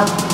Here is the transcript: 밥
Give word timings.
밥 0.00 0.29